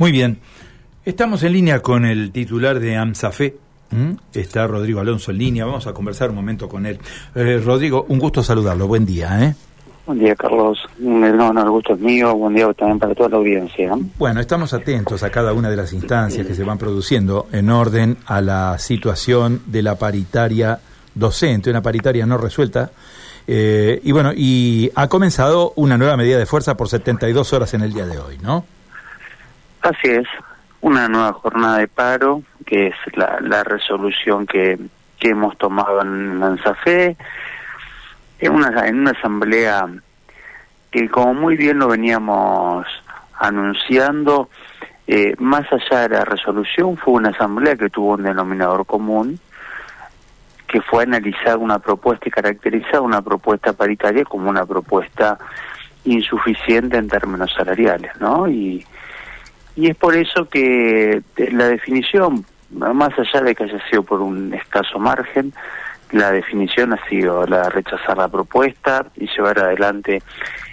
Muy 0.00 0.12
bien. 0.12 0.38
Estamos 1.04 1.42
en 1.42 1.52
línea 1.52 1.80
con 1.80 2.06
el 2.06 2.32
titular 2.32 2.80
de 2.80 2.96
AMSAFE. 2.96 3.58
Está 4.32 4.66
Rodrigo 4.66 4.98
Alonso 4.98 5.30
en 5.30 5.36
línea. 5.36 5.66
Vamos 5.66 5.86
a 5.86 5.92
conversar 5.92 6.30
un 6.30 6.36
momento 6.36 6.70
con 6.70 6.86
él. 6.86 6.98
Eh, 7.34 7.60
Rodrigo, 7.62 8.06
un 8.08 8.18
gusto 8.18 8.42
saludarlo. 8.42 8.88
Buen 8.88 9.04
día. 9.04 9.44
¿eh? 9.44 9.54
Buen 10.06 10.20
día, 10.20 10.34
Carlos. 10.36 10.78
No, 10.98 11.52
no, 11.52 11.62
el 11.62 11.68
gusto 11.68 11.92
es 11.92 12.00
mío. 12.00 12.34
Buen 12.34 12.54
día 12.54 12.72
también 12.72 12.98
para 12.98 13.14
toda 13.14 13.28
la 13.28 13.36
audiencia. 13.36 13.94
Bueno, 14.18 14.40
estamos 14.40 14.72
atentos 14.72 15.22
a 15.22 15.28
cada 15.28 15.52
una 15.52 15.68
de 15.68 15.76
las 15.76 15.92
instancias 15.92 16.46
que 16.46 16.54
se 16.54 16.64
van 16.64 16.78
produciendo 16.78 17.48
en 17.52 17.68
orden 17.68 18.16
a 18.24 18.40
la 18.40 18.78
situación 18.78 19.60
de 19.66 19.82
la 19.82 19.98
paritaria 19.98 20.80
docente, 21.14 21.68
una 21.68 21.82
paritaria 21.82 22.24
no 22.24 22.38
resuelta. 22.38 22.90
Eh, 23.46 24.00
y 24.02 24.12
bueno, 24.12 24.32
y 24.34 24.90
ha 24.94 25.08
comenzado 25.08 25.74
una 25.76 25.98
nueva 25.98 26.16
medida 26.16 26.38
de 26.38 26.46
fuerza 26.46 26.74
por 26.78 26.88
72 26.88 27.52
horas 27.52 27.74
en 27.74 27.82
el 27.82 27.92
día 27.92 28.06
de 28.06 28.18
hoy, 28.18 28.38
¿no? 28.42 28.64
Así 29.82 30.08
es, 30.08 30.26
una 30.82 31.08
nueva 31.08 31.32
jornada 31.32 31.78
de 31.78 31.88
paro, 31.88 32.42
que 32.66 32.88
es 32.88 32.94
la, 33.14 33.64
resolución 33.64 34.46
que, 34.46 34.78
hemos 35.22 35.56
tomado 35.58 36.00
en 36.02 36.40
Lanzafe, 36.40 37.16
en 38.38 38.52
una, 38.52 38.86
en 38.86 39.00
una 39.00 39.10
asamblea 39.10 39.86
que 40.90 41.08
como 41.08 41.34
muy 41.34 41.56
bien 41.56 41.78
lo 41.78 41.88
veníamos 41.88 42.86
anunciando, 43.38 44.48
eh, 45.06 45.34
más 45.38 45.66
allá 45.72 46.08
de 46.08 46.16
la 46.16 46.24
resolución, 46.24 46.96
fue 46.96 47.14
una 47.14 47.30
asamblea 47.30 47.76
que 47.76 47.90
tuvo 47.90 48.14
un 48.14 48.22
denominador 48.22 48.86
común, 48.86 49.38
que 50.66 50.80
fue 50.80 51.02
analizar 51.02 51.58
una 51.58 51.78
propuesta 51.78 52.28
y 52.28 52.30
caracterizar 52.30 53.00
una 53.00 53.20
propuesta 53.22 53.72
paritaria 53.72 54.24
como 54.24 54.48
una 54.48 54.64
propuesta 54.64 55.38
insuficiente 56.04 56.96
en 56.96 57.08
términos 57.08 57.52
salariales, 57.56 58.12
¿no? 58.20 58.48
Y, 58.48 58.86
y 59.76 59.88
es 59.88 59.96
por 59.96 60.16
eso 60.16 60.48
que 60.48 61.22
la 61.36 61.68
definición, 61.68 62.44
más 62.70 63.10
allá 63.18 63.42
de 63.42 63.54
que 63.54 63.64
haya 63.64 63.88
sido 63.88 64.02
por 64.02 64.20
un 64.20 64.52
escaso 64.54 64.98
margen, 64.98 65.52
la 66.12 66.32
definición 66.32 66.92
ha 66.92 67.08
sido 67.08 67.46
la 67.46 67.68
rechazar 67.68 68.18
la 68.18 68.28
propuesta 68.28 69.06
y 69.16 69.26
llevar 69.28 69.60
adelante 69.60 70.22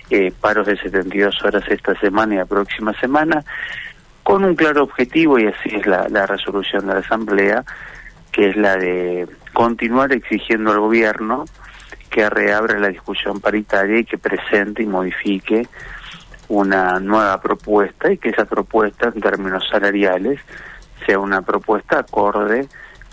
eh, 0.09 0.31
paros 0.39 0.67
de 0.67 0.78
72 0.78 1.44
horas 1.44 1.64
esta 1.67 1.94
semana 2.00 2.34
y 2.34 2.38
la 2.38 2.45
próxima 2.45 2.94
semana, 2.94 3.44
con 4.23 4.44
un 4.44 4.56
claro 4.56 4.84
objetivo, 4.84 5.38
y 5.39 5.48
así 5.48 5.70
es 5.76 5.86
la, 5.86 6.08
la 6.09 6.26
resolución 6.26 6.88
de 6.88 6.94
la 6.94 7.00
Asamblea, 7.00 7.64
que 8.32 8.50
es 8.50 8.58
la 8.58 8.78
de 8.78 9.28
continuar 9.54 10.11
exigiendo 10.11 10.72
al 10.72 10.80
gobierno 10.80 11.45
que 12.09 12.30
reabra 12.30 12.80
la 12.80 12.88
discusión 12.88 13.39
paritaria 13.39 14.00
y 14.00 14.06
que 14.06 14.17
presente 14.17 14.84
y 14.84 14.86
modifique 14.86 15.67
una 16.50 17.00
nueva 17.00 17.40
propuesta 17.42 18.12
y 18.12 18.17
que 18.17 18.30
esa 18.30 18.45
propuesta 18.45 19.12
en 19.14 19.22
términos 19.22 19.67
salariales 19.70 20.40
sea 21.06 21.20
una 21.20 21.42
propuesta 21.42 22.00
acorde 22.00 22.67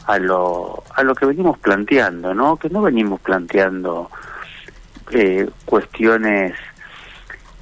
a 0.06 0.18
lo, 0.18 0.84
a 0.94 1.02
lo 1.02 1.14
que 1.14 1.26
venimos 1.26 1.58
planteando, 1.58 2.34
¿no? 2.34 2.56
Que 2.56 2.68
no 2.68 2.82
venimos 2.82 3.20
planteando 3.20 4.10
eh, 5.10 5.48
cuestiones 5.64 6.54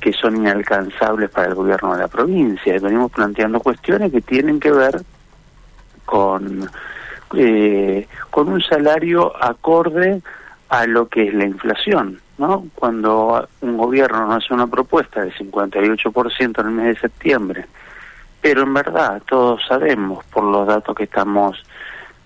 que 0.01 0.13
son 0.13 0.37
inalcanzables 0.37 1.31
para 1.31 1.49
el 1.49 1.55
gobierno 1.55 1.95
de 1.95 2.01
la 2.01 2.09
provincia, 2.09 2.77
venimos 2.81 3.13
planteando 3.13 3.61
cuestiones 3.61 4.11
que 4.11 4.21
tienen 4.21 4.59
que 4.59 4.73
ver 4.73 5.01
con, 6.05 6.69
eh, 7.37 8.09
con 8.31 8.49
un 8.49 8.61
salario 8.61 9.33
acorde 9.41 10.21
a 10.69 10.87
lo 10.87 11.07
que 11.09 11.29
es 11.29 11.35
la 11.35 11.45
inflación. 11.45 12.21
¿No? 12.43 12.67
Cuando 12.75 13.49
un 13.61 13.77
gobierno 13.77 14.27
no 14.27 14.35
hace 14.35 14.53
una 14.53 14.67
propuesta 14.67 15.23
del 15.23 15.33
58% 15.33 16.61
en 16.61 16.67
el 16.67 16.73
mes 16.73 16.87
de 16.87 17.01
septiembre, 17.01 17.67
pero 18.41 18.63
en 18.63 18.75
verdad 18.75 19.23
todos 19.25 19.63
sabemos 19.67 20.25
por 20.25 20.43
los 20.43 20.67
datos 20.67 20.95
que 20.97 21.05
estamos 21.05 21.63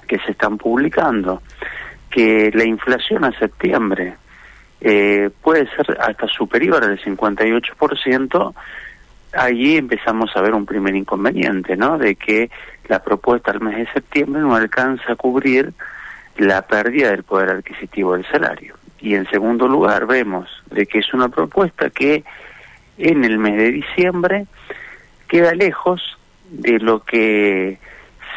que 0.08 0.18
se 0.20 0.32
están 0.32 0.56
publicando 0.56 1.42
que 2.08 2.50
la 2.54 2.64
inflación 2.64 3.24
a 3.24 3.38
septiembre 3.38 4.16
eh, 4.80 5.30
puede 5.42 5.68
ser 5.74 5.98
hasta 6.00 6.26
superior 6.28 6.82
al 6.82 6.98
58%, 6.98 8.54
allí 9.32 9.76
empezamos 9.76 10.30
a 10.34 10.40
ver 10.40 10.54
un 10.54 10.64
primer 10.64 10.94
inconveniente, 10.94 11.76
¿no? 11.76 11.98
De 11.98 12.14
que 12.14 12.50
la 12.88 13.02
propuesta 13.02 13.50
al 13.50 13.60
mes 13.60 13.76
de 13.76 13.92
septiembre 13.92 14.40
no 14.40 14.54
alcanza 14.54 15.12
a 15.12 15.16
cubrir 15.16 15.74
la 16.38 16.62
pérdida 16.62 17.10
del 17.10 17.24
poder 17.24 17.50
adquisitivo 17.50 18.14
del 18.14 18.26
salario. 18.26 18.76
Y 19.00 19.14
en 19.14 19.28
segundo 19.28 19.68
lugar 19.68 20.06
vemos 20.06 20.48
de 20.70 20.86
que 20.86 20.98
es 20.98 21.12
una 21.12 21.28
propuesta 21.28 21.90
que 21.90 22.24
en 22.98 23.24
el 23.24 23.38
mes 23.38 23.56
de 23.56 23.72
diciembre 23.72 24.46
queda 25.28 25.54
lejos 25.54 26.18
de 26.48 26.78
lo 26.78 27.02
que 27.04 27.78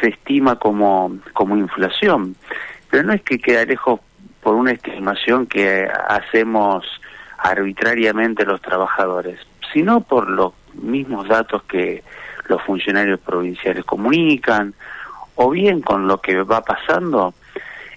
se 0.00 0.08
estima 0.08 0.56
como, 0.56 1.18
como 1.32 1.56
inflación. 1.56 2.36
Pero 2.90 3.04
no 3.04 3.12
es 3.12 3.22
que 3.22 3.38
queda 3.38 3.64
lejos 3.64 4.00
por 4.42 4.54
una 4.54 4.72
estimación 4.72 5.46
que 5.46 5.88
hacemos 6.08 6.84
arbitrariamente 7.38 8.44
los 8.44 8.60
trabajadores, 8.60 9.38
sino 9.72 10.00
por 10.00 10.28
los 10.28 10.52
mismos 10.74 11.28
datos 11.28 11.62
que 11.64 12.02
los 12.48 12.62
funcionarios 12.62 13.20
provinciales 13.20 13.84
comunican, 13.84 14.74
o 15.36 15.50
bien 15.50 15.80
con 15.80 16.06
lo 16.06 16.20
que 16.20 16.42
va 16.42 16.62
pasando 16.62 17.32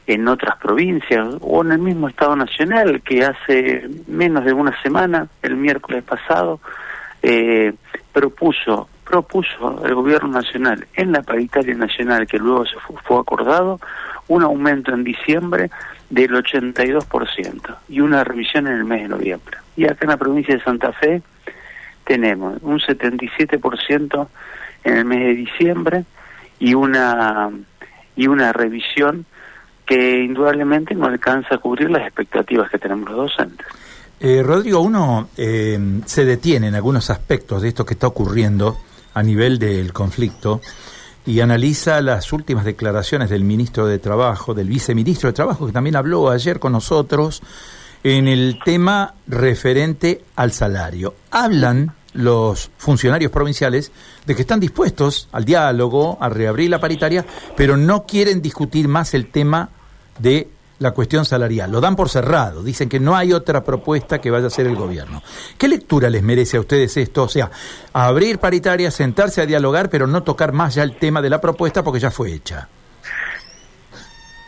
en 0.06 0.28
otras 0.28 0.58
provincias 0.58 1.28
o 1.42 1.64
en 1.64 1.72
el 1.72 1.80
mismo 1.80 2.10
Estado 2.10 2.36
Nacional 2.36 3.02
que 3.02 3.24
hace 3.24 3.88
menos 4.08 4.44
de 4.46 4.54
una 4.54 4.80
semana, 4.82 5.28
el 5.42 5.56
miércoles 5.56 6.04
pasado, 6.04 6.60
eh, 7.22 7.74
propuso 8.12 8.90
propuso 9.04 9.86
el 9.86 9.96
gobierno 9.96 10.30
nacional 10.30 10.88
en 10.94 11.12
la 11.12 11.22
paritaria 11.22 11.76
nacional 11.76 12.26
que 12.26 12.38
luego 12.38 12.66
se 12.66 12.78
fue, 12.80 13.20
acordado 13.20 13.80
un 14.28 14.44
aumento 14.44 14.94
en 14.94 15.04
diciembre 15.04 15.70
del 16.10 16.32
82% 16.32 17.78
y 17.90 18.00
una 18.00 18.24
revisión 18.24 18.68
en 18.68 18.74
el 18.74 18.86
mes 18.86 19.04
de 19.04 19.10
noviembre. 19.10 19.58
Y 19.76 19.86
acá 19.86 20.00
en 20.02 20.10
la 20.10 20.18
provincia 20.18 20.56
de 20.56 20.64
Santa 20.64 20.94
Fe 20.94 21.22
tenemos 22.06 22.58
un 22.62 22.80
77% 22.80 24.28
en 24.86 24.98
el 24.98 25.06
mes 25.06 25.20
de 25.20 25.36
diciembre 25.36 26.06
y 26.60 26.74
una 26.74 27.52
y 28.16 28.28
una 28.28 28.54
revisión 28.54 29.26
que 29.86 30.24
indudablemente 30.24 30.96
no 30.96 31.06
alcanza 31.06 31.56
a 31.56 31.58
cubrir 31.58 31.90
las 31.90 32.04
expectativas 32.04 32.70
que 32.70 32.78
tenemos 32.78 33.10
los 33.10 33.18
docentes. 33.18 33.68
Eh, 34.20 34.42
Rodrigo, 34.42 34.80
uno 34.80 35.30
eh, 35.36 35.78
se 36.06 36.24
detiene 36.24 36.68
en 36.68 36.76
algunos 36.76 37.10
aspectos 37.10 37.62
de 37.62 37.68
esto 37.70 37.86
que 37.86 37.94
está 37.94 38.08
ocurriendo 38.08 38.78
a 39.14 39.22
nivel 39.22 39.60
del 39.60 39.92
conflicto 39.92 40.62
y 41.26 41.40
analiza 41.40 42.02
las 42.02 42.32
últimas 42.34 42.66
declaraciones 42.66 43.30
del 43.30 43.44
ministro 43.44 43.86
de 43.86 44.00
Trabajo, 44.00 44.54
del 44.54 44.68
viceministro 44.68 45.28
de 45.30 45.34
Trabajo, 45.34 45.68
que 45.68 45.74
también 45.74 45.96
habló 45.96 46.30
ayer 46.30 46.60
con 46.60 46.74
nosotros 46.74 47.42
en 48.04 48.28
el 48.28 48.60
tema 48.64 49.14
referente 49.28 50.24
al 50.36 50.52
salario. 50.52 51.16
Hablan 51.32 51.94
los 52.14 52.72
funcionarios 52.78 53.32
provinciales 53.32 53.92
de 54.26 54.36
que 54.36 54.42
están 54.42 54.60
dispuestos 54.60 55.28
al 55.32 55.46
diálogo, 55.46 56.18
a 56.22 56.30
reabrir 56.30 56.70
la 56.70 56.80
paritaria, 56.80 57.26
pero 57.56 57.78
no 57.78 58.06
quieren 58.06 58.42
discutir 58.42 58.88
más 58.88 59.14
el 59.14 59.28
tema 59.28 59.70
de 60.20 60.48
la 60.80 60.92
cuestión 60.92 61.26
salarial. 61.26 61.72
Lo 61.72 61.82
dan 61.82 61.96
por 61.96 62.10
cerrado, 62.10 62.64
dicen 62.64 62.90
que 62.90 63.00
no 63.00 63.16
hay 63.16 63.34
otra 63.34 63.64
propuesta 63.64 64.20
que 64.20 64.30
vaya 64.30 64.46
a 64.46 64.48
hacer 64.48 64.68
el 64.68 64.76
gobierno. 64.76 65.24
¿Qué 65.58 65.68
lectura 65.68 66.10
les 66.10 66.22
merece 66.22 66.58
a 66.58 66.60
ustedes 66.60 66.96
esto? 66.98 67.24
O 67.24 67.30
sea, 67.30 67.50
abrir 67.94 68.38
paritaria, 68.40 68.92
sentarse 68.92 69.42
a 69.42 69.46
dialogar, 69.46 69.90
pero 69.90 70.08
no 70.08 70.24
tocar 70.24 70.52
más 70.52 70.76
ya 70.76 70.84
el 70.84 70.98
tema 70.98 71.22
de 71.22 71.30
la 71.30 71.40
propuesta 71.40 71.84
porque 71.84 72.00
ya 72.00 72.12
fue 72.12 72.34
hecha. 72.34 72.68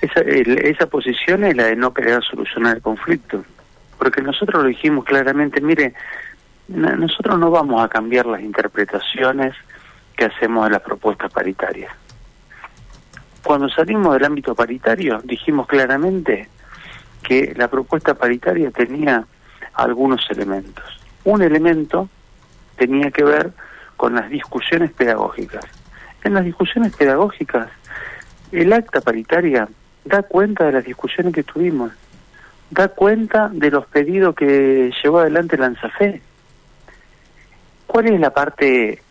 Esa, 0.02 0.20
esa 0.22 0.86
posición 0.88 1.46
es 1.46 1.56
la 1.56 1.66
de 1.66 1.76
no 1.76 1.94
querer 1.94 2.22
solucionar 2.24 2.76
el 2.76 2.82
conflicto, 2.82 3.44
porque 3.98 4.22
nosotros 4.22 4.62
lo 4.62 4.68
dijimos 4.68 5.06
claramente, 5.06 5.62
mire, 5.62 5.94
nosotros 6.68 7.38
no 7.38 7.52
vamos 7.52 7.84
a 7.84 7.88
cambiar 7.88 8.26
las 8.26 8.42
interpretaciones 8.42 9.56
que 10.16 10.26
hacemos 10.26 10.66
de 10.66 10.72
las 10.72 10.82
propuestas 10.82 11.32
paritarias. 11.32 11.92
Cuando 13.44 13.70
salimos 13.70 14.14
del 14.14 14.26
ámbito 14.26 14.56
paritario 14.56 15.22
dijimos 15.24 15.68
claramente 15.68 16.50
que 17.22 17.54
la 17.56 17.68
propuesta 17.68 18.16
paritaria 18.16 18.72
tenía 18.72 19.26
algunos 19.74 20.26
elementos. 20.32 20.84
Un 21.24 21.42
elemento 21.42 22.10
tenía 22.76 23.12
que 23.12 23.24
ver 23.24 23.52
con 23.98 24.16
las 24.16 24.30
discusiones 24.30 24.92
pedagógicas. 24.92 25.66
En 26.24 26.34
las 26.34 26.44
discusiones 26.44 26.96
pedagógicas, 26.96 27.70
el 28.52 28.74
acta 28.74 29.02
paritaria 29.02 29.68
da 30.04 30.24
cuenta 30.24 30.66
de 30.66 30.72
las 30.72 30.86
discusiones 30.86 31.34
que 31.34 31.44
tuvimos, 31.44 31.92
da 32.70 32.88
cuenta 32.88 33.50
de 33.50 33.72
los 33.72 33.86
pedidos 33.88 34.36
que 34.36 34.92
llevó 35.04 35.20
adelante 35.20 35.58
la 35.58 35.68
ANSAFE, 35.68 36.22
¿Cuál 37.96 38.08
es 38.08 38.20
la 38.20 38.32
parte 38.32 39.02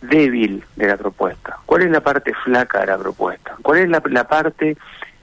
débil 0.00 0.64
de 0.76 0.86
la 0.86 0.96
propuesta? 0.96 1.58
¿Cuál 1.66 1.82
es 1.82 1.90
la 1.90 2.00
parte 2.00 2.32
flaca 2.32 2.80
de 2.80 2.86
la 2.86 2.96
propuesta? 2.96 3.54
¿Cuál 3.60 3.80
es 3.80 3.88
la, 3.90 4.24
parte 4.26 4.78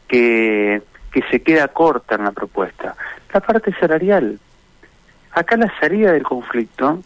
que, 0.08 0.84
que 1.12 1.24
se 1.32 1.42
queda 1.42 1.68
corta 1.70 2.14
en 2.14 2.26
la 2.26 2.32
propuesta? 2.32 2.96
La 3.34 3.40
parte 3.40 3.74
salarial. 3.80 4.38
Acá 5.32 5.58
la 5.58 5.74
salida 5.80 6.12
del 6.12 6.22
conflicto 6.22 7.02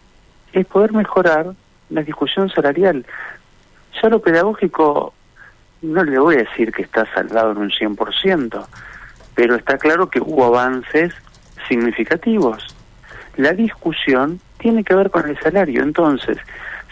es 0.51 0.65
poder 0.65 0.91
mejorar 0.91 1.53
la 1.89 2.03
discusión 2.03 2.49
salarial. 2.49 3.05
Ya 4.03 4.09
lo 4.09 4.19
pedagógico, 4.19 5.13
no 5.81 6.03
le 6.03 6.19
voy 6.19 6.35
a 6.35 6.39
decir 6.39 6.73
que 6.73 6.81
está 6.81 7.05
saldado 7.13 7.53
en 7.53 7.57
un 7.59 7.71
100%, 7.71 8.67
pero 9.33 9.55
está 9.55 9.77
claro 9.77 10.09
que 10.09 10.19
hubo 10.19 10.43
avances 10.43 11.13
significativos. 11.69 12.75
La 13.37 13.53
discusión 13.53 14.41
tiene 14.57 14.83
que 14.83 14.95
ver 14.95 15.09
con 15.11 15.27
el 15.29 15.39
salario. 15.39 15.83
Entonces, 15.83 16.37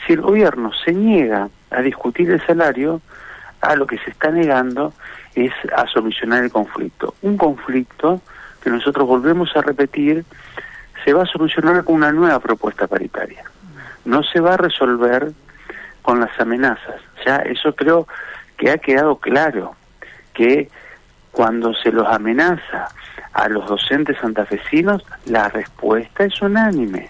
si 0.06 0.14
el 0.14 0.22
gobierno 0.22 0.72
se 0.86 0.94
niega 0.94 1.50
a 1.72 1.82
discutir 1.82 2.30
el 2.32 2.46
salario, 2.46 3.02
a 3.62 3.76
lo 3.76 3.88
que 3.88 3.98
se 4.00 4.12
está 4.12 4.30
negando 4.30 4.94
es 5.36 5.54
a 5.76 5.88
solucionar 5.88 6.44
el 6.44 6.52
conflicto. 6.52 7.16
Un 7.22 7.38
conflicto 7.38 8.22
que 8.62 8.70
nosotros 8.70 9.08
volvemos 9.08 9.56
a 9.56 9.62
repetir 9.62 10.26
se 11.04 11.14
va 11.14 11.24
a 11.24 11.26
solucionar 11.26 11.84
con 11.84 11.96
una 11.96 12.12
nueva 12.12 12.40
propuesta 12.40 12.88
paritaria. 12.88 13.44
No 14.06 14.24
se 14.24 14.40
va 14.40 14.54
a 14.54 14.58
resolver 14.58 15.32
con 16.02 16.20
las 16.20 16.38
amenazas. 16.40 17.02
Ya 17.26 17.38
eso 17.38 17.74
creo 17.76 18.08
que 18.58 18.70
ha 18.70 18.78
quedado 18.78 19.18
claro, 19.18 19.76
que 20.34 20.70
cuando 21.32 21.74
se 21.74 21.92
los 21.92 22.08
amenaza 22.08 22.88
a 23.34 23.50
los 23.50 23.68
docentes 23.68 24.18
santafesinos, 24.20 25.04
la 25.26 25.50
respuesta 25.50 26.26
es 26.26 26.42
unánime. 26.42 27.10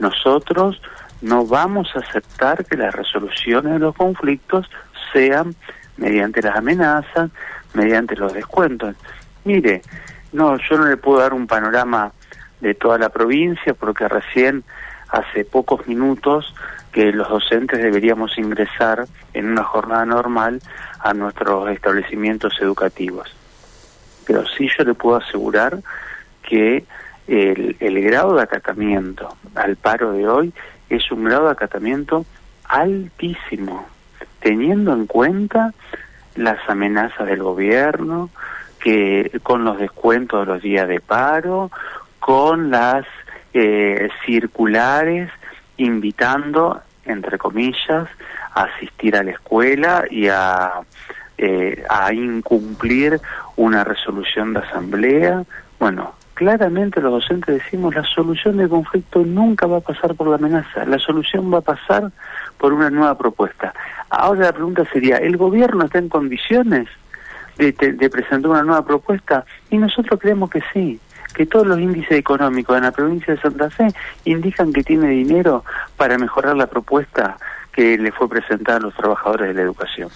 Nosotros 0.00 0.80
no 1.20 1.46
vamos 1.46 1.88
a 1.94 2.00
aceptar 2.00 2.64
que 2.64 2.76
las 2.76 2.94
resoluciones 2.94 3.74
de 3.74 3.78
los 3.78 3.94
conflictos 3.94 4.68
sean 5.12 5.54
mediante 5.96 6.42
las 6.42 6.56
amenazas, 6.56 7.30
mediante 7.74 8.16
los 8.16 8.32
descuentos. 8.32 8.96
Mire, 9.44 9.82
no, 10.32 10.56
yo 10.58 10.78
no 10.78 10.86
le 10.86 10.96
puedo 10.96 11.20
dar 11.20 11.34
un 11.34 11.46
panorama 11.46 12.12
de 12.60 12.74
toda 12.74 12.98
la 12.98 13.10
provincia 13.10 13.74
porque 13.74 14.08
recién 14.08 14.64
hace 15.08 15.44
pocos 15.44 15.86
minutos 15.86 16.54
que 16.92 17.12
los 17.12 17.28
docentes 17.28 17.82
deberíamos 17.82 18.36
ingresar 18.38 19.06
en 19.34 19.50
una 19.50 19.64
jornada 19.64 20.04
normal 20.04 20.60
a 21.00 21.14
nuestros 21.14 21.68
establecimientos 21.70 22.54
educativos. 22.60 23.28
Pero 24.26 24.44
sí 24.46 24.68
yo 24.76 24.84
le 24.84 24.94
puedo 24.94 25.16
asegurar 25.16 25.78
que 26.42 26.84
el, 27.26 27.76
el 27.80 28.02
grado 28.02 28.34
de 28.34 28.42
acatamiento 28.42 29.36
al 29.54 29.76
paro 29.76 30.12
de 30.12 30.28
hoy 30.28 30.52
es 30.88 31.10
un 31.12 31.24
grado 31.24 31.46
de 31.46 31.52
acatamiento 31.52 32.26
altísimo, 32.64 33.86
teniendo 34.40 34.92
en 34.92 35.06
cuenta 35.06 35.72
las 36.36 36.58
amenazas 36.68 37.26
del 37.26 37.42
gobierno, 37.42 38.30
que 38.80 39.40
con 39.42 39.64
los 39.64 39.78
descuentos 39.78 40.46
de 40.46 40.52
los 40.52 40.62
días 40.62 40.88
de 40.88 41.00
paro, 41.00 41.70
con 42.18 42.70
las 42.70 43.04
eh, 43.52 44.08
circulares 44.24 45.30
invitando, 45.76 46.80
entre 47.04 47.38
comillas, 47.38 48.08
a 48.54 48.62
asistir 48.62 49.16
a 49.16 49.22
la 49.22 49.32
escuela 49.32 50.04
y 50.10 50.28
a, 50.28 50.72
eh, 51.38 51.84
a 51.88 52.12
incumplir 52.12 53.20
una 53.56 53.84
resolución 53.84 54.52
de 54.52 54.60
asamblea. 54.60 55.44
Bueno, 55.78 56.14
claramente 56.40 57.02
los 57.02 57.12
docentes 57.12 57.62
decimos 57.62 57.94
la 57.94 58.02
solución 58.02 58.56
del 58.56 58.70
conflicto 58.70 59.22
nunca 59.26 59.66
va 59.66 59.76
a 59.76 59.80
pasar 59.82 60.14
por 60.14 60.26
la 60.26 60.36
amenaza, 60.36 60.86
la 60.86 60.98
solución 60.98 61.52
va 61.52 61.58
a 61.58 61.60
pasar 61.60 62.12
por 62.56 62.72
una 62.72 62.88
nueva 62.88 63.18
propuesta. 63.18 63.74
Ahora 64.08 64.46
la 64.46 64.52
pregunta 64.54 64.86
sería, 64.90 65.18
¿el 65.18 65.36
gobierno 65.36 65.84
está 65.84 65.98
en 65.98 66.08
condiciones 66.08 66.88
de, 67.58 67.72
de, 67.72 68.08
presentar 68.08 68.50
una 68.50 68.62
nueva 68.62 68.86
propuesta? 68.86 69.44
Y 69.68 69.76
nosotros 69.76 70.18
creemos 70.18 70.48
que 70.48 70.62
sí, 70.72 70.98
que 71.34 71.44
todos 71.44 71.66
los 71.66 71.78
índices 71.78 72.12
económicos 72.12 72.74
en 72.74 72.84
la 72.84 72.92
provincia 72.92 73.34
de 73.34 73.40
Santa 73.42 73.68
Fe 73.68 73.88
indican 74.24 74.72
que 74.72 74.82
tiene 74.82 75.08
dinero 75.08 75.62
para 75.98 76.16
mejorar 76.16 76.56
la 76.56 76.68
propuesta 76.68 77.36
que 77.70 77.98
le 77.98 78.12
fue 78.12 78.30
presentada 78.30 78.78
a 78.78 78.80
los 78.80 78.94
trabajadores 78.94 79.48
de 79.48 79.54
la 79.54 79.60
educación. 79.60 80.08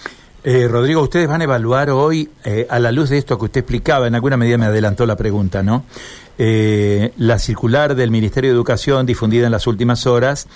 Eh, 0.47 0.67
Rodrigo, 0.67 1.01
ustedes 1.01 1.27
van 1.27 1.41
a 1.41 1.45
evaluar 1.45 1.89
hoy, 1.89 2.29
eh, 2.43 2.67
a 2.69 2.77
la 2.77 2.91
luz 2.91 3.09
de 3.09 3.17
esto 3.17 3.39
que 3.39 3.45
usted 3.45 3.61
explicaba, 3.61 4.05
en 4.05 4.13
alguna 4.13 4.37
medida 4.37 4.59
me 4.59 4.67
adelantó 4.67 5.07
la 5.07 5.15
pregunta, 5.15 5.63
¿no? 5.63 5.85
Eh, 6.37 7.13
la 7.17 7.39
circular 7.39 7.95
del 7.95 8.11
Ministerio 8.11 8.51
de 8.51 8.55
Educación 8.55 9.07
difundida 9.07 9.47
en 9.47 9.51
las 9.51 9.65
últimas 9.65 10.05
horas 10.05 10.47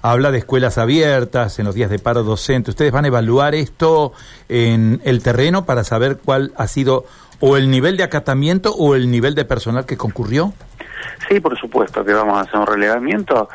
habla 0.00 0.30
de 0.30 0.38
escuelas 0.38 0.78
abiertas 0.78 1.58
en 1.58 1.66
los 1.66 1.74
días 1.74 1.90
de 1.90 1.98
paro 1.98 2.22
docente. 2.22 2.70
¿Ustedes 2.70 2.90
van 2.90 3.04
a 3.04 3.08
evaluar 3.08 3.54
esto 3.54 4.14
en 4.48 5.02
el 5.04 5.22
terreno 5.22 5.66
para 5.66 5.84
saber 5.84 6.20
cuál 6.24 6.54
ha 6.56 6.66
sido 6.66 7.04
o 7.40 7.58
el 7.58 7.70
nivel 7.70 7.98
de 7.98 8.04
acatamiento 8.04 8.74
o 8.74 8.94
el 8.94 9.10
nivel 9.10 9.34
de 9.34 9.44
personal 9.44 9.84
que 9.84 9.98
concurrió? 9.98 10.54
Sí, 11.28 11.38
por 11.40 11.58
supuesto 11.58 12.02
que 12.02 12.14
vamos 12.14 12.38
a 12.38 12.40
hacer 12.40 12.60
un 12.60 12.66
relevamiento. 12.66 13.50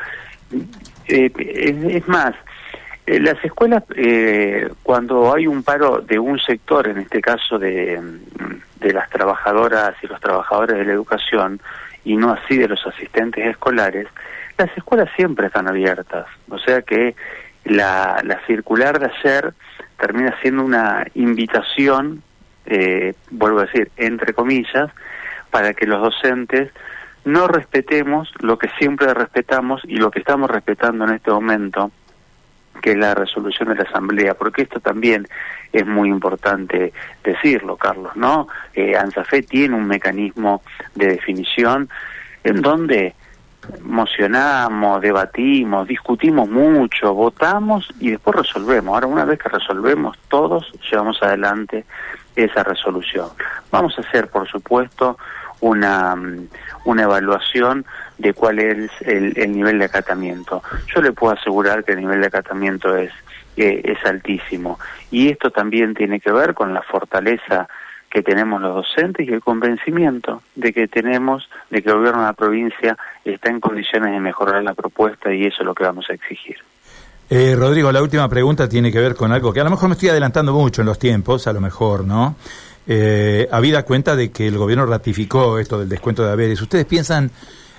es 1.08 2.06
más, 2.06 2.36
eh, 3.10 3.18
las 3.18 3.44
escuelas, 3.44 3.82
eh, 3.96 4.70
cuando 4.84 5.34
hay 5.34 5.48
un 5.48 5.64
paro 5.64 6.00
de 6.00 6.18
un 6.20 6.38
sector, 6.38 6.86
en 6.86 6.98
este 6.98 7.20
caso 7.20 7.58
de, 7.58 8.00
de 8.78 8.92
las 8.92 9.10
trabajadoras 9.10 9.94
y 10.00 10.06
los 10.06 10.20
trabajadores 10.20 10.76
de 10.76 10.84
la 10.84 10.92
educación, 10.92 11.60
y 12.04 12.16
no 12.16 12.32
así 12.32 12.56
de 12.56 12.68
los 12.68 12.86
asistentes 12.86 13.44
escolares, 13.44 14.06
las 14.56 14.70
escuelas 14.76 15.08
siempre 15.16 15.48
están 15.48 15.66
abiertas. 15.66 16.26
O 16.50 16.58
sea 16.58 16.82
que 16.82 17.16
la, 17.64 18.20
la 18.22 18.38
circular 18.46 19.00
de 19.00 19.06
ayer 19.06 19.54
termina 19.98 20.32
siendo 20.40 20.64
una 20.64 21.04
invitación, 21.14 22.22
eh, 22.66 23.14
vuelvo 23.30 23.58
a 23.58 23.64
decir, 23.64 23.90
entre 23.96 24.34
comillas, 24.34 24.88
para 25.50 25.74
que 25.74 25.86
los 25.86 26.00
docentes 26.00 26.70
no 27.24 27.48
respetemos 27.48 28.32
lo 28.38 28.56
que 28.56 28.68
siempre 28.78 29.12
respetamos 29.14 29.82
y 29.84 29.96
lo 29.96 30.12
que 30.12 30.20
estamos 30.20 30.48
respetando 30.48 31.04
en 31.06 31.14
este 31.14 31.32
momento, 31.32 31.90
que 32.80 32.92
es 32.92 32.96
la 32.96 33.14
resolución 33.14 33.68
de 33.68 33.76
la 33.76 33.82
Asamblea, 33.82 34.34
porque 34.34 34.62
esto 34.62 34.80
también 34.80 35.28
es 35.72 35.86
muy 35.86 36.08
importante 36.08 36.92
decirlo, 37.22 37.76
Carlos, 37.76 38.16
¿no? 38.16 38.48
Eh, 38.74 38.96
ANSAFE 38.96 39.42
tiene 39.42 39.76
un 39.76 39.86
mecanismo 39.86 40.62
de 40.94 41.06
definición 41.06 41.88
en 42.42 42.62
donde 42.62 43.14
mocionamos, 43.82 45.00
debatimos, 45.00 45.86
discutimos 45.86 46.48
mucho, 46.48 47.14
votamos 47.14 47.88
y 48.00 48.10
después 48.10 48.36
resolvemos. 48.36 48.94
Ahora, 48.94 49.06
una 49.06 49.24
vez 49.24 49.38
que 49.38 49.48
resolvemos, 49.48 50.18
todos 50.28 50.72
llevamos 50.90 51.22
adelante 51.22 51.84
esa 52.34 52.62
resolución. 52.62 53.28
Vamos 53.70 53.96
a 53.98 54.00
hacer, 54.02 54.28
por 54.28 54.48
supuesto, 54.48 55.18
una, 55.60 56.14
una 56.84 57.02
evaluación 57.02 57.84
de 58.18 58.34
cuál 58.34 58.58
es 58.58 58.90
el, 59.00 59.52
nivel 59.52 59.78
de 59.78 59.86
acatamiento. 59.86 60.62
Yo 60.94 61.00
le 61.00 61.12
puedo 61.12 61.34
asegurar 61.34 61.84
que 61.84 61.92
el 61.92 62.00
nivel 62.00 62.20
de 62.20 62.26
acatamiento 62.26 62.96
es, 62.96 63.10
eh, 63.56 63.80
es 63.84 64.04
altísimo. 64.04 64.78
Y 65.10 65.30
esto 65.30 65.50
también 65.50 65.94
tiene 65.94 66.20
que 66.20 66.32
ver 66.32 66.54
con 66.54 66.74
la 66.74 66.82
fortaleza 66.82 67.68
que 68.10 68.22
tenemos 68.22 68.60
los 68.60 68.74
docentes 68.74 69.26
y 69.26 69.32
el 69.32 69.40
convencimiento 69.40 70.42
de 70.56 70.72
que 70.72 70.88
tenemos, 70.88 71.48
de 71.70 71.80
que 71.80 71.90
el 71.90 71.96
gobierno 71.96 72.20
de 72.20 72.26
la 72.26 72.32
provincia 72.32 72.98
está 73.24 73.50
en 73.50 73.60
condiciones 73.60 74.12
de 74.12 74.20
mejorar 74.20 74.62
la 74.64 74.74
propuesta 74.74 75.32
y 75.32 75.44
eso 75.44 75.58
es 75.60 75.66
lo 75.66 75.74
que 75.74 75.84
vamos 75.84 76.06
a 76.10 76.14
exigir. 76.14 76.56
Eh, 77.30 77.54
Rodrigo, 77.56 77.92
la 77.92 78.02
última 78.02 78.28
pregunta 78.28 78.68
tiene 78.68 78.90
que 78.90 78.98
ver 78.98 79.14
con 79.14 79.30
algo 79.30 79.52
que 79.52 79.60
a 79.60 79.64
lo 79.64 79.70
mejor 79.70 79.88
me 79.88 79.92
estoy 79.92 80.08
adelantando 80.08 80.52
mucho 80.52 80.82
en 80.82 80.88
los 80.88 80.98
tiempos, 80.98 81.46
a 81.46 81.52
lo 81.52 81.60
mejor, 81.60 82.04
¿no? 82.04 82.34
Eh, 82.92 83.46
habida 83.52 83.84
cuenta 83.84 84.16
de 84.16 84.32
que 84.32 84.48
el 84.48 84.58
gobierno 84.58 84.84
ratificó 84.84 85.60
esto 85.60 85.78
del 85.78 85.88
descuento 85.88 86.24
de 86.24 86.32
haberes, 86.32 86.60
¿ustedes 86.60 86.86
piensan 86.86 87.30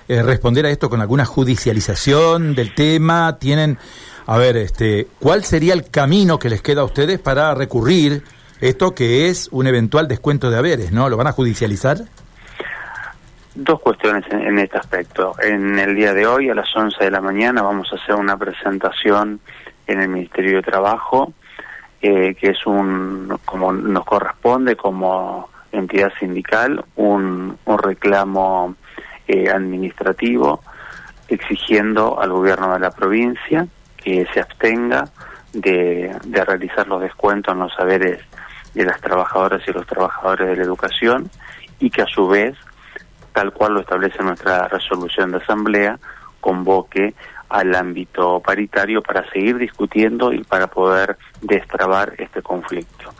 eh, 0.08 0.22
responder 0.22 0.64
a 0.64 0.70
esto 0.70 0.88
con 0.88 1.02
alguna 1.02 1.26
judicialización 1.26 2.54
del 2.54 2.74
tema? 2.74 3.36
¿Tienen, 3.38 3.76
a 4.24 4.38
ver, 4.38 4.56
este, 4.56 5.08
cuál 5.20 5.44
sería 5.44 5.74
el 5.74 5.90
camino 5.90 6.38
que 6.38 6.48
les 6.48 6.62
queda 6.62 6.80
a 6.80 6.84
ustedes 6.84 7.18
para 7.18 7.54
recurrir 7.54 8.22
esto 8.62 8.94
que 8.94 9.28
es 9.28 9.50
un 9.52 9.66
eventual 9.66 10.08
descuento 10.08 10.50
de 10.50 10.56
haberes, 10.56 10.92
¿no? 10.92 11.10
¿Lo 11.10 11.18
van 11.18 11.26
a 11.26 11.32
judicializar? 11.32 11.98
Dos 13.54 13.82
cuestiones 13.82 14.24
en, 14.30 14.58
este 14.60 14.78
aspecto. 14.78 15.34
En 15.42 15.78
el 15.78 15.94
día 15.94 16.14
de 16.14 16.26
hoy, 16.26 16.48
a 16.48 16.54
las 16.54 16.74
11 16.74 17.04
de 17.04 17.10
la 17.10 17.20
mañana, 17.20 17.60
vamos 17.60 17.92
a 17.92 17.96
hacer 17.96 18.14
una 18.14 18.38
presentación 18.38 19.40
en 19.86 20.00
el 20.00 20.08
Ministerio 20.08 20.56
de 20.56 20.62
Trabajo, 20.62 21.34
eh, 22.02 22.34
que 22.34 22.48
es 22.48 22.66
un, 22.66 23.38
como 23.44 23.72
nos 23.72 24.04
corresponde 24.04 24.74
como 24.74 25.48
entidad 25.70 26.12
sindical, 26.18 26.84
un, 26.96 27.56
un 27.64 27.78
reclamo 27.78 28.74
eh, 29.28 29.48
administrativo 29.48 30.60
exigiendo 31.28 32.20
al 32.20 32.32
gobierno 32.32 32.74
de 32.74 32.80
la 32.80 32.90
provincia 32.90 33.68
que 33.96 34.26
se 34.34 34.40
abstenga 34.40 35.04
de, 35.52 36.14
de 36.24 36.44
realizar 36.44 36.88
los 36.88 37.00
descuentos 37.00 37.54
en 37.54 37.60
los 37.60 37.72
saberes 37.74 38.20
de 38.74 38.84
las 38.84 39.00
trabajadoras 39.00 39.62
y 39.66 39.72
los 39.72 39.86
trabajadores 39.86 40.48
de 40.48 40.56
la 40.56 40.62
educación 40.64 41.30
y 41.78 41.88
que 41.88 42.02
a 42.02 42.06
su 42.06 42.26
vez, 42.26 42.56
tal 43.32 43.52
cual 43.52 43.74
lo 43.74 43.80
establece 43.80 44.22
nuestra 44.22 44.66
resolución 44.68 45.30
de 45.30 45.38
asamblea, 45.38 45.98
convoque 46.40 47.14
al 47.52 47.74
ámbito 47.74 48.40
paritario 48.40 49.02
para 49.02 49.28
seguir 49.30 49.58
discutiendo 49.58 50.32
y 50.32 50.42
para 50.42 50.66
poder 50.66 51.16
destrabar 51.40 52.14
este 52.18 52.42
conflicto. 52.42 53.12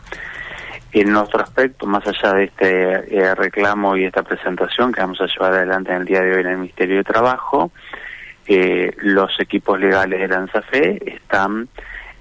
En 0.91 1.11
nuestro 1.11 1.41
aspecto, 1.41 1.85
más 1.87 2.05
allá 2.07 2.33
de 2.33 2.43
este 2.45 3.17
eh, 3.17 3.35
reclamo 3.35 3.95
y 3.95 4.05
esta 4.05 4.23
presentación 4.23 4.91
que 4.91 5.01
vamos 5.01 5.21
a 5.21 5.25
llevar 5.25 5.53
adelante 5.53 5.91
en 5.91 6.01
el 6.01 6.05
día 6.05 6.21
de 6.21 6.33
hoy 6.33 6.41
en 6.41 6.47
el 6.47 6.57
Ministerio 6.57 6.97
de 6.97 7.03
Trabajo, 7.03 7.71
eh, 8.45 8.91
los 8.97 9.39
equipos 9.39 9.79
legales 9.79 10.19
de 10.19 10.27
la 10.27 10.37
ANSAFE 10.37 11.01
están 11.05 11.69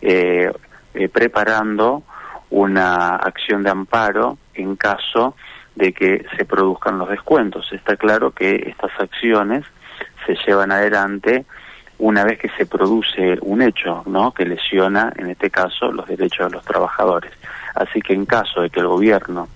eh, 0.00 0.50
eh, 0.94 1.08
preparando 1.08 2.04
una 2.50 3.16
acción 3.16 3.62
de 3.62 3.70
amparo 3.70 4.38
en 4.54 4.76
caso 4.76 5.34
de 5.74 5.92
que 5.92 6.24
se 6.36 6.44
produzcan 6.44 6.98
los 6.98 7.08
descuentos. 7.08 7.72
Está 7.72 7.96
claro 7.96 8.30
que 8.30 8.54
estas 8.68 8.92
acciones 9.00 9.64
se 10.26 10.36
llevan 10.46 10.70
adelante 10.70 11.44
una 12.02 12.24
vez 12.24 12.36
que 12.40 12.48
se 12.58 12.66
produce 12.66 13.38
un 13.42 13.62
hecho, 13.62 14.02
¿no? 14.06 14.32
Que 14.32 14.44
lesiona, 14.44 15.12
en 15.16 15.30
este 15.30 15.50
caso, 15.50 15.92
los 15.92 16.06
derechos 16.08 16.48
de 16.48 16.56
los 16.56 16.64
trabajadores. 16.64 17.32
Así 17.76 18.00
que 18.00 18.12
en 18.12 18.26
caso 18.26 18.60
de 18.60 18.70
que 18.70 18.80
el 18.80 18.88
gobierno 18.88 19.48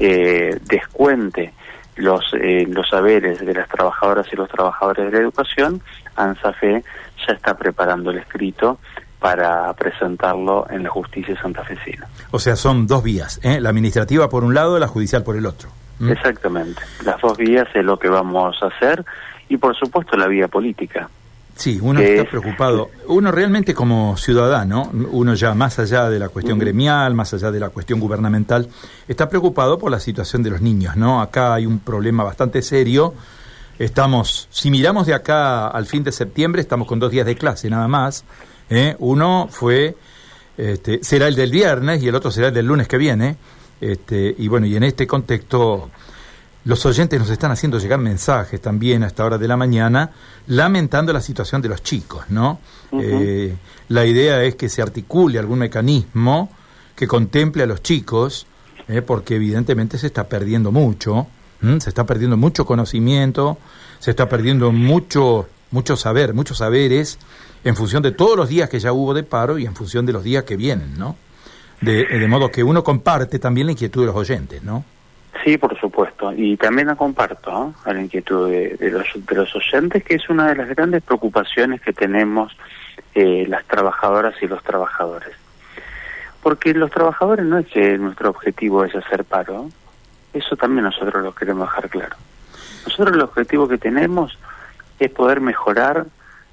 eh, 0.00 0.58
descuente 0.64 1.54
los, 1.94 2.24
eh, 2.34 2.66
los 2.68 2.88
saberes 2.88 3.38
de 3.38 3.54
las 3.54 3.68
trabajadoras 3.68 4.26
y 4.32 4.36
los 4.36 4.48
trabajadores 4.48 5.06
de 5.06 5.12
la 5.12 5.18
educación, 5.18 5.80
ANSAFE 6.16 6.82
ya 7.24 7.32
está 7.32 7.56
preparando 7.56 8.10
el 8.10 8.18
escrito 8.18 8.80
para 9.20 9.72
presentarlo 9.74 10.66
en 10.68 10.82
la 10.82 10.90
justicia 10.90 11.40
santafesina. 11.40 12.08
O 12.32 12.40
sea, 12.40 12.56
son 12.56 12.88
dos 12.88 13.04
vías, 13.04 13.38
¿eh? 13.44 13.60
la 13.60 13.68
administrativa 13.68 14.28
por 14.28 14.42
un 14.42 14.54
lado, 14.54 14.76
la 14.80 14.88
judicial 14.88 15.22
por 15.22 15.36
el 15.36 15.46
otro. 15.46 15.68
¿Mm? 16.00 16.10
Exactamente, 16.10 16.82
las 17.04 17.20
dos 17.20 17.38
vías 17.38 17.68
es 17.74 17.84
lo 17.84 17.96
que 17.96 18.08
vamos 18.08 18.60
a 18.60 18.66
hacer 18.66 19.04
y 19.48 19.56
por 19.56 19.76
supuesto 19.76 20.16
la 20.16 20.26
vía 20.26 20.48
política. 20.48 21.08
Sí, 21.56 21.78
uno 21.80 22.00
está 22.00 22.28
preocupado. 22.28 22.90
Uno 23.08 23.32
realmente 23.32 23.72
como 23.72 24.16
ciudadano, 24.18 24.90
uno 25.10 25.34
ya 25.34 25.54
más 25.54 25.78
allá 25.78 26.10
de 26.10 26.18
la 26.18 26.28
cuestión 26.28 26.58
gremial, 26.58 27.14
más 27.14 27.32
allá 27.32 27.50
de 27.50 27.58
la 27.58 27.70
cuestión 27.70 27.98
gubernamental, 27.98 28.68
está 29.08 29.28
preocupado 29.30 29.78
por 29.78 29.90
la 29.90 29.98
situación 29.98 30.42
de 30.42 30.50
los 30.50 30.60
niños, 30.60 30.96
¿no? 30.96 31.22
Acá 31.22 31.54
hay 31.54 31.64
un 31.64 31.78
problema 31.78 32.24
bastante 32.24 32.60
serio. 32.60 33.14
Estamos, 33.78 34.48
si 34.50 34.70
miramos 34.70 35.06
de 35.06 35.14
acá 35.14 35.68
al 35.68 35.86
fin 35.86 36.04
de 36.04 36.12
septiembre, 36.12 36.60
estamos 36.60 36.86
con 36.86 36.98
dos 36.98 37.10
días 37.10 37.24
de 37.24 37.36
clase 37.36 37.70
nada 37.70 37.88
más. 37.88 38.24
¿eh? 38.68 38.94
Uno 38.98 39.48
fue, 39.50 39.96
este, 40.58 41.02
será 41.02 41.26
el 41.26 41.36
del 41.36 41.50
viernes 41.50 42.02
y 42.02 42.08
el 42.08 42.14
otro 42.14 42.30
será 42.30 42.48
el 42.48 42.54
del 42.54 42.66
lunes 42.66 42.86
que 42.86 42.98
viene. 42.98 43.36
Este, 43.80 44.34
y 44.36 44.48
bueno, 44.48 44.66
y 44.66 44.76
en 44.76 44.82
este 44.82 45.06
contexto 45.06 45.90
los 46.66 46.84
oyentes 46.84 47.18
nos 47.20 47.30
están 47.30 47.52
haciendo 47.52 47.78
llegar 47.78 48.00
mensajes 48.00 48.60
también 48.60 49.04
a 49.04 49.06
esta 49.06 49.24
hora 49.24 49.38
de 49.38 49.46
la 49.46 49.56
mañana, 49.56 50.10
lamentando 50.48 51.12
la 51.12 51.20
situación 51.20 51.62
de 51.62 51.68
los 51.68 51.80
chicos, 51.84 52.24
¿no? 52.28 52.58
Eh, 52.90 53.54
la 53.88 54.04
idea 54.04 54.42
es 54.42 54.56
que 54.56 54.68
se 54.68 54.82
articule 54.82 55.38
algún 55.38 55.60
mecanismo 55.60 56.50
que 56.96 57.06
contemple 57.06 57.62
a 57.62 57.66
los 57.66 57.82
chicos, 57.82 58.48
eh, 58.88 59.00
porque 59.00 59.36
evidentemente 59.36 59.96
se 59.96 60.08
está 60.08 60.28
perdiendo 60.28 60.72
mucho, 60.72 61.28
se 61.78 61.88
está 61.88 62.04
perdiendo 62.04 62.36
mucho 62.36 62.66
conocimiento, 62.66 63.58
se 64.00 64.10
está 64.10 64.28
perdiendo 64.28 64.72
mucho, 64.72 65.46
mucho 65.70 65.96
saber, 65.96 66.34
muchos 66.34 66.58
saberes, 66.58 67.20
en 67.62 67.76
función 67.76 68.02
de 68.02 68.10
todos 68.10 68.36
los 68.36 68.48
días 68.48 68.68
que 68.68 68.80
ya 68.80 68.92
hubo 68.92 69.14
de 69.14 69.22
paro 69.22 69.56
y 69.56 69.66
en 69.66 69.76
función 69.76 70.04
de 70.04 70.12
los 70.14 70.24
días 70.24 70.42
que 70.42 70.56
vienen, 70.56 70.98
¿no? 70.98 71.14
De, 71.80 72.06
de 72.06 72.26
modo 72.26 72.50
que 72.50 72.64
uno 72.64 72.82
comparte 72.82 73.38
también 73.38 73.68
la 73.68 73.72
inquietud 73.72 74.00
de 74.00 74.06
los 74.08 74.16
oyentes, 74.16 74.64
¿no? 74.64 74.84
Sí, 75.44 75.58
por 75.58 75.78
supuesto. 75.78 76.32
Y 76.32 76.56
también 76.56 76.88
la 76.88 76.96
comparto 76.96 77.74
a 77.84 77.92
la 77.92 78.00
inquietud 78.00 78.50
de, 78.50 78.90
los, 78.90 79.06
de 79.14 79.34
los 79.34 79.54
oyentes, 79.54 80.02
que 80.04 80.14
es 80.14 80.28
una 80.28 80.48
de 80.48 80.56
las 80.56 80.68
grandes 80.68 81.02
preocupaciones 81.02 81.80
que 81.80 81.92
tenemos 81.92 82.56
eh, 83.14 83.46
las 83.48 83.64
trabajadoras 83.66 84.34
y 84.42 84.46
los 84.46 84.62
trabajadores. 84.62 85.34
Porque 86.42 86.74
los 86.74 86.90
trabajadores 86.90 87.44
no 87.44 87.58
es 87.58 87.66
que 87.66 87.98
nuestro 87.98 88.30
objetivo 88.30 88.84
es 88.84 88.94
hacer 88.94 89.24
paro, 89.24 89.68
eso 90.32 90.56
también 90.56 90.84
nosotros 90.84 91.22
lo 91.22 91.34
queremos 91.34 91.68
dejar 91.68 91.88
claro. 91.88 92.16
Nosotros 92.84 93.16
el 93.16 93.22
objetivo 93.22 93.66
que 93.66 93.78
tenemos 93.78 94.38
es 94.98 95.10
poder 95.10 95.40
mejorar 95.40 96.06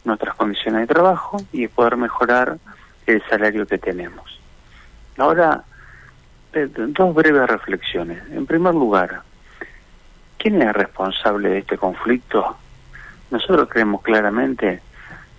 nuestras 0.04 0.36
condiciones 0.36 0.82
de 0.82 0.94
trabajo 0.94 1.38
y 1.52 1.68
poder 1.68 1.98
mejorar 1.98 2.58
el 3.06 3.22
salario 3.30 3.66
que 3.68 3.78
tenemos. 3.78 4.40
Ahora, 5.18 5.63
eh, 5.63 5.73
dos 6.53 7.15
breves 7.15 7.48
reflexiones. 7.48 8.22
En 8.31 8.45
primer 8.45 8.74
lugar, 8.74 9.22
¿quién 10.38 10.62
es 10.62 10.74
responsable 10.74 11.50
de 11.50 11.57
este 11.60 11.77
conflicto? 11.77 12.57
Nosotros 13.31 13.67
creemos 13.69 14.01
claramente 14.01 14.81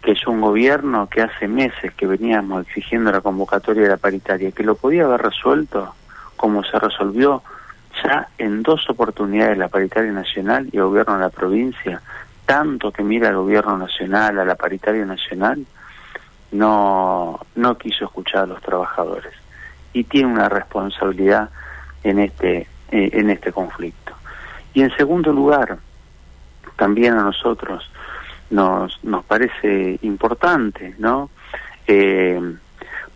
que 0.03 0.13
es 0.13 0.27
un 0.27 0.41
gobierno 0.41 1.09
que 1.09 1.23
hace 1.23 1.49
meses 1.49 1.95
que 1.95 2.07
veníamos 2.07 2.67
exigiendo 2.67 3.11
la 3.11 3.21
convocatoria 3.21 3.85
de 3.85 3.89
la 3.91 3.97
paritaria, 3.97 4.53
que 4.53 4.65
lo 4.65 4.75
podía 4.75 5.05
haber 5.05 5.23
resuelto 5.23 5.95
como 6.37 6.63
se 6.65 6.79
resolvió 6.79 7.43
ya 8.03 8.29
en 8.37 8.63
dos 8.63 8.91
oportunidades 8.91 9.57
la 9.57 9.69
paritaria 9.69 10.13
nacional 10.13 10.69
y 10.73 10.77
el 10.77 10.85
gobierno 10.85 11.15
de 11.15 11.21
la 11.21 11.31
provincia, 11.31 12.03
tanto 12.45 12.91
que 12.91 13.03
mira 13.03 13.29
al 13.29 13.37
gobierno 13.37 13.79
nacional, 13.79 14.39
a 14.39 14.45
la 14.45 14.57
paritaria 14.57 15.07
nacional, 15.07 15.65
no, 16.53 17.41
no 17.55 17.79
quiso 17.79 18.05
escuchar 18.05 18.43
a 18.43 18.47
los 18.47 18.61
trabajadores 18.61 19.44
y 19.95 20.05
tiene 20.05 20.29
una 20.29 20.51
responsabilidad 20.51 21.49
en 22.03 22.19
este 22.19 22.67
eh, 22.91 23.11
en 23.13 23.31
este 23.31 23.51
conflicto. 23.51 24.13
Y 24.75 24.83
en 24.83 24.95
segundo 24.97 25.33
lugar, 25.33 25.79
también 26.77 27.15
a 27.15 27.23
nosotros 27.23 27.91
nos 28.51 29.03
nos 29.03 29.25
parece 29.25 29.99
importante, 30.03 30.95
¿no? 30.99 31.31
Eh, 31.87 32.39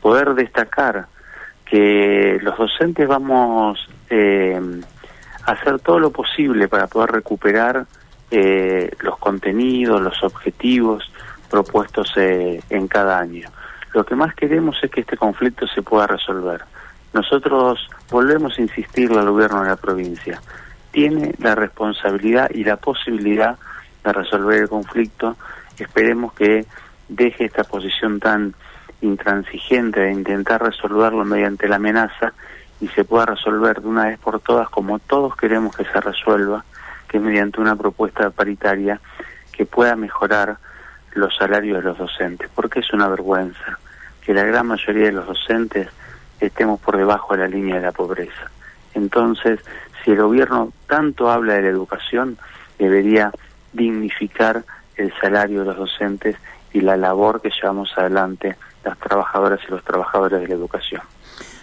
poder 0.00 0.34
destacar 0.34 1.06
que 1.66 2.38
los 2.40 2.56
docentes 2.56 3.06
vamos 3.06 3.86
eh, 4.08 4.58
a 5.44 5.52
hacer 5.52 5.80
todo 5.80 5.98
lo 5.98 6.10
posible 6.10 6.68
para 6.68 6.86
poder 6.86 7.10
recuperar 7.10 7.86
los 8.30 9.18
contenidos, 9.18 10.02
los 10.02 10.22
objetivos 10.22 11.10
propuestos 11.48 12.12
en 12.16 12.86
cada 12.86 13.18
año. 13.18 13.48
Lo 13.94 14.04
que 14.04 14.14
más 14.14 14.34
queremos 14.34 14.76
es 14.82 14.90
que 14.90 15.00
este 15.00 15.16
conflicto 15.16 15.66
se 15.66 15.82
pueda 15.82 16.06
resolver. 16.06 16.62
Nosotros 17.12 17.88
volvemos 18.10 18.58
a 18.58 18.62
insistirle 18.62 19.18
al 19.18 19.30
gobierno 19.30 19.62
de 19.62 19.68
la 19.68 19.76
provincia. 19.76 20.40
Tiene 20.90 21.34
la 21.38 21.54
responsabilidad 21.54 22.50
y 22.50 22.64
la 22.64 22.76
posibilidad 22.76 23.56
de 24.04 24.12
resolver 24.12 24.62
el 24.62 24.68
conflicto. 24.68 25.36
Esperemos 25.78 26.32
que 26.34 26.66
deje 27.08 27.46
esta 27.46 27.64
posición 27.64 28.20
tan 28.20 28.54
intransigente 29.00 30.00
de 30.00 30.12
intentar 30.12 30.62
resolverlo 30.62 31.24
mediante 31.24 31.68
la 31.68 31.76
amenaza 31.76 32.32
y 32.80 32.88
se 32.88 33.04
pueda 33.04 33.26
resolver 33.26 33.80
de 33.80 33.88
una 33.88 34.06
vez 34.06 34.18
por 34.18 34.40
todas 34.40 34.68
como 34.68 34.98
todos 34.98 35.36
queremos 35.36 35.76
que 35.76 35.84
se 35.84 36.00
resuelva, 36.00 36.64
que 37.08 37.18
mediante 37.18 37.60
una 37.60 37.76
propuesta 37.76 38.30
paritaria 38.30 39.00
que 39.52 39.66
pueda 39.66 39.96
mejorar 39.96 40.58
los 41.14 41.34
salarios 41.36 41.78
de 41.78 41.90
los 41.90 41.98
docentes, 41.98 42.48
porque 42.54 42.80
es 42.80 42.92
una 42.92 43.08
vergüenza 43.08 43.78
que 44.24 44.34
la 44.34 44.44
gran 44.44 44.66
mayoría 44.66 45.06
de 45.06 45.12
los 45.12 45.26
docentes 45.26 45.88
estemos 46.40 46.80
por 46.80 46.96
debajo 46.96 47.34
de 47.34 47.40
la 47.40 47.48
línea 47.48 47.76
de 47.76 47.82
la 47.82 47.92
pobreza. 47.92 48.50
Entonces, 48.94 49.60
si 50.04 50.10
el 50.12 50.22
gobierno 50.22 50.72
tanto 50.86 51.30
habla 51.30 51.54
de 51.54 51.62
la 51.62 51.68
educación, 51.68 52.38
debería 52.78 53.30
dignificar 53.72 54.64
el 54.96 55.12
salario 55.20 55.60
de 55.60 55.66
los 55.66 55.76
docentes 55.76 56.36
y 56.72 56.80
la 56.80 56.96
labor 56.96 57.40
que 57.40 57.50
llevamos 57.50 57.90
adelante 57.96 58.56
las 58.84 58.98
trabajadoras 58.98 59.60
y 59.66 59.70
los 59.70 59.84
trabajadores 59.84 60.40
de 60.40 60.48
la 60.48 60.54
educación. 60.54 61.02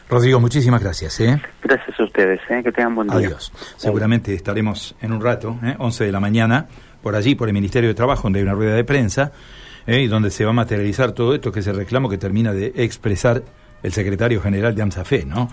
Rodrigo, 0.08 0.40
muchísimas 0.40 0.82
gracias. 0.82 1.20
¿eh? 1.20 1.42
Gracias 1.64 2.00
a 2.00 2.04
ustedes, 2.04 2.40
¿eh? 2.50 2.62
que 2.64 2.72
tengan 2.72 2.96
buen 2.96 3.08
día. 3.08 3.18
Adiós. 3.18 3.52
Seguramente 3.76 4.34
estaremos 4.34 4.96
en 5.02 5.12
un 5.12 5.22
rato, 5.22 5.58
¿eh? 5.64 5.76
11 5.80 6.06
de 6.06 6.12
la 6.12 6.20
mañana, 6.20 6.68
por 7.06 7.16
allí, 7.16 7.36
por 7.36 7.48
el 7.48 7.54
Ministerio 7.54 7.88
de 7.88 7.94
Trabajo, 7.94 8.24
donde 8.24 8.40
hay 8.40 8.44
una 8.44 8.56
rueda 8.56 8.74
de 8.74 8.84
prensa, 8.84 9.32
¿eh? 9.86 10.02
y 10.02 10.08
donde 10.08 10.32
se 10.32 10.44
va 10.44 10.50
a 10.50 10.54
materializar 10.54 11.12
todo 11.12 11.36
esto 11.36 11.52
que 11.52 11.60
es 11.60 11.68
el 11.68 11.76
reclamo 11.76 12.10
que 12.10 12.18
termina 12.18 12.52
de 12.52 12.74
expresar 12.78 13.44
el 13.84 13.94
secretario 13.94 14.42
general 14.42 14.74
de 14.74 14.82
AMSAFE, 14.82 15.24
¿no? 15.24 15.48